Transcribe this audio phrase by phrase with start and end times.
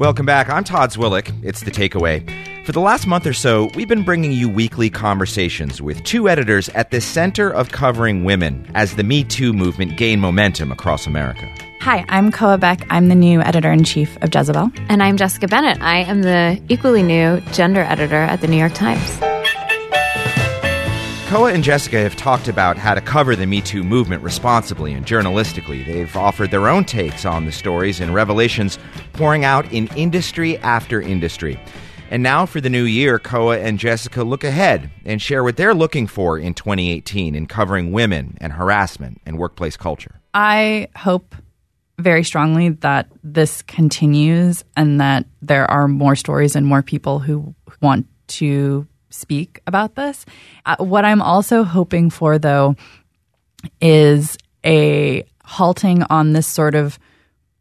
[0.00, 0.48] Welcome back.
[0.48, 1.30] I'm Todd Zwillich.
[1.44, 2.64] It's The Takeaway.
[2.64, 6.70] For the last month or so, we've been bringing you weekly conversations with two editors
[6.70, 11.46] at the center of covering women as the Me Too movement gained momentum across America.
[11.82, 12.86] Hi, I'm Koa Beck.
[12.88, 14.72] I'm the new editor in chief of Jezebel.
[14.88, 15.82] And I'm Jessica Bennett.
[15.82, 19.29] I am the equally new gender editor at the New York Times.
[21.30, 25.06] Koa and Jessica have talked about how to cover the Me Too movement responsibly and
[25.06, 25.86] journalistically.
[25.86, 28.80] They've offered their own takes on the stories and revelations
[29.12, 31.56] pouring out in industry after industry.
[32.10, 35.72] And now for the new year, Koa and Jessica look ahead and share what they're
[35.72, 40.20] looking for in 2018 in covering women and harassment and workplace culture.
[40.34, 41.36] I hope
[41.96, 47.54] very strongly that this continues and that there are more stories and more people who
[47.80, 50.24] want to speak about this.
[50.64, 52.76] Uh, what I'm also hoping for, though,
[53.80, 56.98] is a halting on this sort of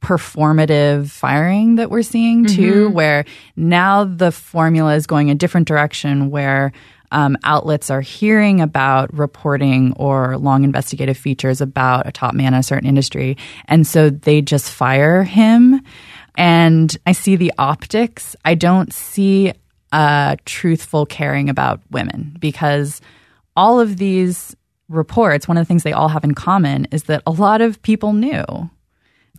[0.00, 2.94] performative firing that we're seeing too, mm-hmm.
[2.94, 3.24] where
[3.56, 6.72] now the formula is going a different direction where
[7.12, 12.60] um, outlets are hearing about reporting or long investigative features about a top man in
[12.60, 13.36] a certain industry.
[13.66, 15.82] And so they just fire him.
[16.36, 18.36] And I see the optics.
[18.44, 19.52] I don't see
[19.92, 23.00] a truthful caring about women because
[23.56, 24.56] all of these
[24.88, 27.80] reports, one of the things they all have in common is that a lot of
[27.82, 28.44] people knew.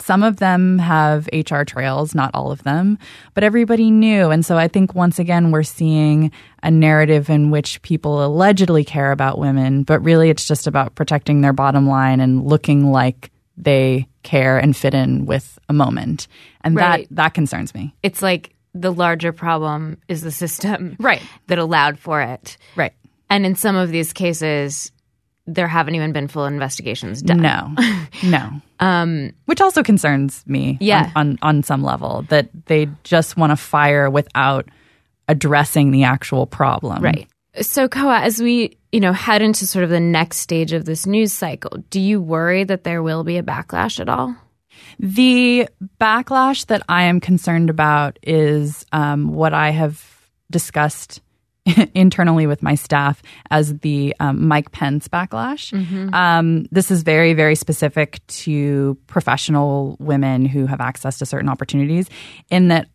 [0.00, 2.98] Some of them have HR trails, not all of them,
[3.34, 4.30] but everybody knew.
[4.30, 9.12] And so I think once again, we're seeing a narrative in which people allegedly care
[9.12, 14.08] about women, but really it's just about protecting their bottom line and looking like they
[14.22, 16.28] care and fit in with a moment.
[16.62, 17.06] And right.
[17.08, 17.94] that that concerns me.
[18.02, 21.22] It's like the larger problem is the system right.
[21.48, 22.56] that allowed for it.
[22.76, 22.92] Right.
[23.28, 24.92] And in some of these cases,
[25.46, 27.40] there haven't even been full investigations done.
[27.42, 27.74] No,
[28.24, 28.60] no.
[28.80, 31.10] um, Which also concerns me yeah.
[31.16, 34.68] on, on, on some level that they just want to fire without
[35.28, 37.02] addressing the actual problem.
[37.02, 37.28] Right.
[37.60, 41.06] So, Koa, as we you know head into sort of the next stage of this
[41.06, 44.36] news cycle, do you worry that there will be a backlash at all?
[44.98, 45.68] The
[46.00, 50.04] backlash that I am concerned about is um, what I have
[50.50, 51.20] discussed
[51.94, 55.72] internally with my staff as the um, Mike Pence backlash.
[55.72, 56.14] Mm-hmm.
[56.14, 62.08] Um, this is very, very specific to professional women who have access to certain opportunities,
[62.50, 62.88] in that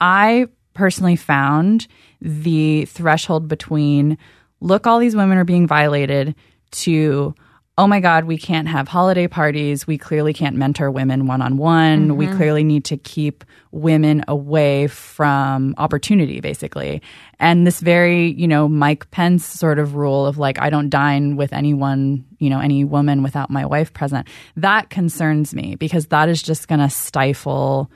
[0.00, 1.86] I personally found
[2.20, 4.18] the threshold between
[4.60, 6.34] look, all these women are being violated
[6.70, 7.34] to
[7.78, 9.86] oh my God, we can't have holiday parties.
[9.86, 12.16] We clearly can't mentor women one on one.
[12.16, 12.36] We mm-hmm.
[12.36, 17.00] clearly need to keep women away from opportunity, basically.
[17.38, 21.36] And this very, you know, Mike Pence sort of rule of like, I don't dine
[21.36, 24.28] with anyone, you know, any woman without my wife present.
[24.56, 27.90] That concerns me because that is just going to stifle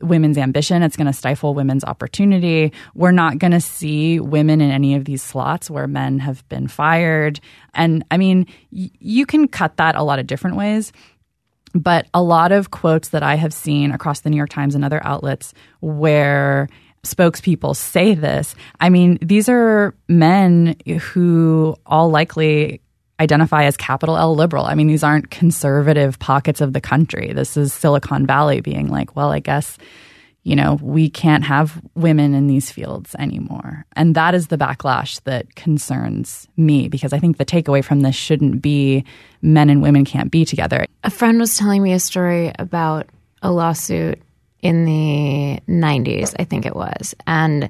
[0.00, 0.82] women's ambition.
[0.82, 2.72] It's going to stifle women's opportunity.
[2.94, 6.68] We're not going to see women in any of these slots where men have been
[6.68, 7.40] fired.
[7.74, 10.92] And I mean, y- you can cut that a lot of different ways.
[11.74, 14.84] But a lot of quotes that I have seen across the New York Times and
[14.84, 16.68] other outlets where
[17.04, 18.54] spokespeople say this.
[18.80, 22.80] I mean, these are men who all likely
[23.20, 24.64] identify as capital L liberal.
[24.64, 27.32] I mean, these aren't conservative pockets of the country.
[27.32, 29.78] This is Silicon Valley being like, well, I guess,
[30.42, 33.86] you know, we can't have women in these fields anymore.
[33.94, 38.14] And that is the backlash that concerns me because I think the takeaway from this
[38.14, 39.04] shouldn't be
[39.40, 40.86] men and women can't be together.
[41.02, 43.08] A friend was telling me a story about
[43.42, 44.20] a lawsuit
[44.60, 47.14] in the 90s, I think it was.
[47.26, 47.68] And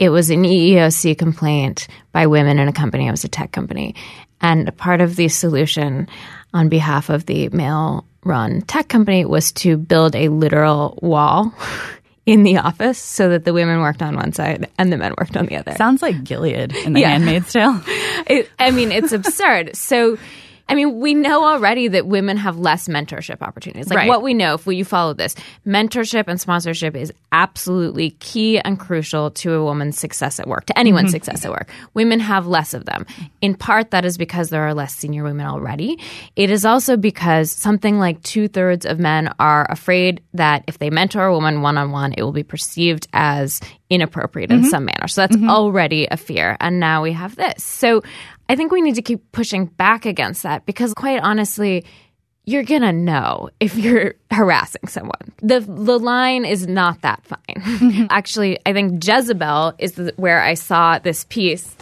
[0.00, 3.06] it was an EEOC complaint by women in a company.
[3.06, 3.94] It was a tech company.
[4.40, 6.08] And part of the solution
[6.54, 11.54] on behalf of the male run tech company was to build a literal wall
[12.26, 15.36] in the office so that the women worked on one side and the men worked
[15.36, 15.72] on the other.
[15.72, 17.10] Sounds like Gilead in The yeah.
[17.10, 17.80] Handmaid's Tale.
[18.26, 19.74] It, I mean, it's absurd.
[19.74, 20.16] So
[20.70, 23.88] I mean, we know already that women have less mentorship opportunities.
[23.88, 24.08] Like right.
[24.08, 25.34] what we know, if we, you follow this,
[25.66, 30.78] mentorship and sponsorship is absolutely key and crucial to a woman's success at work, to
[30.78, 31.14] anyone's mm-hmm.
[31.14, 31.68] success at work.
[31.94, 33.04] Women have less of them.
[33.40, 35.98] In part, that is because there are less senior women already.
[36.36, 40.90] It is also because something like two thirds of men are afraid that if they
[40.90, 44.64] mentor a woman one on one, it will be perceived as inappropriate mm-hmm.
[44.64, 45.08] in some manner.
[45.08, 45.50] So that's mm-hmm.
[45.50, 46.56] already a fear.
[46.60, 47.64] And now we have this.
[47.64, 48.02] So
[48.50, 51.84] I think we need to keep pushing back against that because, quite honestly,
[52.44, 55.32] you're gonna know if you're harassing someone.
[55.40, 57.62] The the line is not that fine.
[57.62, 58.06] Mm-hmm.
[58.10, 61.76] Actually, I think Jezebel is the, where I saw this piece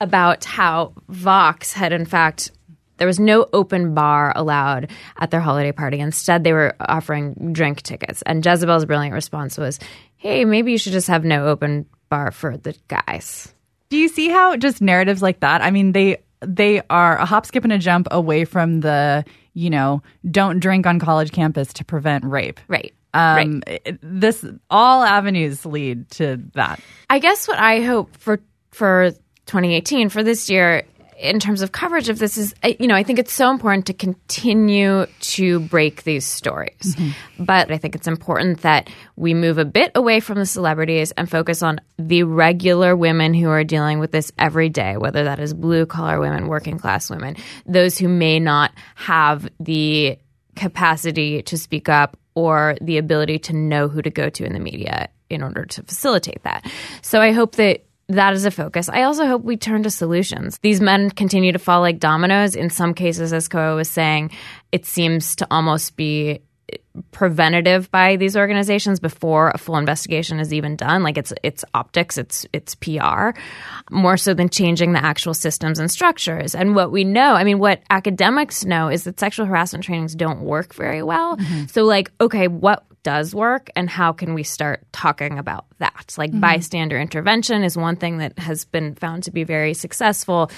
[0.00, 2.52] about how Vox had in fact
[2.98, 5.98] There was no open bar allowed at their holiday party.
[5.98, 8.22] Instead, they were offering drink tickets.
[8.22, 9.80] And Jezebel's brilliant response was,
[10.18, 13.52] hey, maybe you should just have no open bar for the guys.
[13.92, 15.60] Do you see how just narratives like that?
[15.60, 19.22] I mean, they they are a hop, skip, and a jump away from the
[19.52, 22.58] you know don't drink on college campus to prevent rape.
[22.68, 22.94] Right.
[23.12, 23.98] Um, right.
[24.00, 26.80] This all avenues lead to that.
[27.10, 28.40] I guess what I hope for
[28.70, 29.10] for
[29.44, 30.84] 2018 for this year
[31.22, 33.94] in terms of coverage of this is you know I think it's so important to
[33.94, 36.96] continue to break these stories.
[36.96, 37.44] Mm-hmm.
[37.44, 41.30] But I think it's important that we move a bit away from the celebrities and
[41.30, 45.54] focus on the regular women who are dealing with this every day, whether that is
[45.54, 47.36] blue collar women, working class women,
[47.66, 50.18] those who may not have the
[50.56, 54.58] capacity to speak up or the ability to know who to go to in the
[54.58, 56.70] media in order to facilitate that.
[57.00, 58.88] So I hope that that is a focus.
[58.88, 60.58] I also hope we turn to solutions.
[60.62, 62.54] These men continue to fall like dominoes.
[62.54, 64.30] In some cases, as Koa was saying,
[64.70, 66.40] it seems to almost be
[67.10, 72.18] preventative by these organizations before a full investigation is even done like it's it's optics
[72.18, 73.30] it's it's PR
[73.90, 77.58] more so than changing the actual systems and structures and what we know I mean
[77.58, 81.66] what academics know is that sexual harassment trainings don't work very well mm-hmm.
[81.66, 86.14] so like okay what does work and how can we start talking about that?
[86.16, 86.40] Like mm-hmm.
[86.40, 90.50] bystander intervention is one thing that has been found to be very successful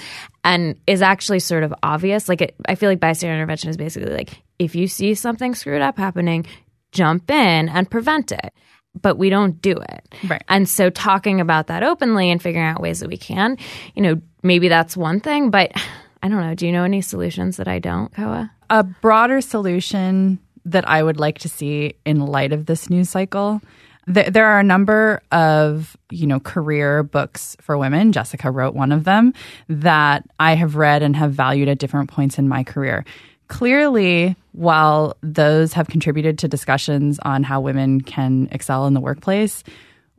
[0.43, 2.29] and is actually sort of obvious.
[2.29, 5.81] Like it, i feel like bystander intervention is basically like if you see something screwed
[5.81, 6.45] up happening
[6.91, 8.53] jump in and prevent it.
[9.01, 10.15] But we don't do it.
[10.25, 10.43] Right.
[10.47, 13.57] And so talking about that openly and figuring out ways that we can
[13.95, 15.71] you know maybe that's one thing but
[16.23, 16.55] i don't know.
[16.55, 18.51] Do you know any solutions that i don't koa?
[18.69, 23.61] A broader solution that I would like to see in light of this news cycle.
[24.07, 28.11] There are a number of, you know, career books for women.
[28.11, 29.33] Jessica wrote one of them
[29.67, 33.03] that I have read and have valued at different points in my career.
[33.47, 39.63] Clearly, while those have contributed to discussions on how women can excel in the workplace,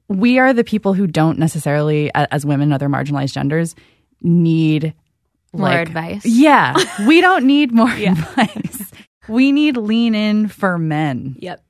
[0.09, 3.75] we are the people who don't necessarily, as women, other marginalized genders,
[4.21, 4.95] need
[5.53, 6.25] more advice.
[6.25, 6.77] Yeah,
[7.07, 8.93] we don't need more advice.
[9.29, 11.37] We need lean in for men.
[11.39, 11.63] Yep.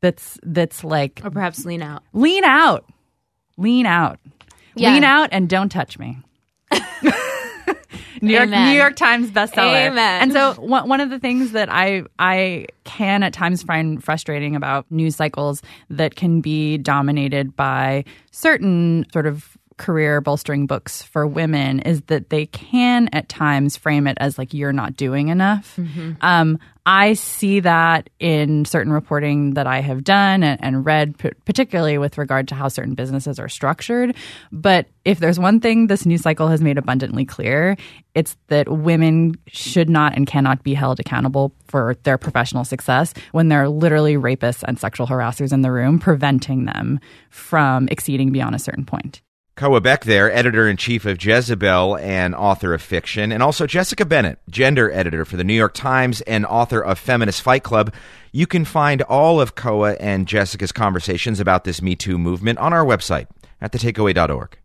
[0.00, 2.02] That's that's like or perhaps lean out.
[2.12, 2.88] Lean out.
[3.58, 4.18] Lean out.
[4.74, 4.94] Yeah.
[4.94, 6.18] Lean out and don't touch me.
[8.22, 9.88] New York, New York Times bestseller.
[9.88, 10.22] Amen.
[10.22, 14.54] And so one, one of the things that I I can at times find frustrating
[14.54, 21.26] about news cycles that can be dominated by certain sort of career bolstering books for
[21.26, 25.74] women is that they can at times frame it as like you're not doing enough.
[25.76, 26.12] Mm-hmm.
[26.20, 31.30] Um, I see that in certain reporting that I have done and, and read, p-
[31.44, 34.16] particularly with regard to how certain businesses are structured.
[34.52, 37.76] But if there's one thing this news cycle has made abundantly clear,
[38.14, 43.48] it's that women should not and cannot be held accountable for their professional success when
[43.48, 47.00] there are literally rapists and sexual harassers in the room, preventing them
[47.30, 49.22] from exceeding beyond a certain point.
[49.60, 54.06] Koa Beck there, editor in chief of Jezebel and author of fiction, and also Jessica
[54.06, 57.92] Bennett, gender editor for the New York Times and author of Feminist Fight Club.
[58.32, 62.72] You can find all of Koa and Jessica's conversations about this Me Too movement on
[62.72, 63.26] our website
[63.60, 64.59] at thetakeaway.org.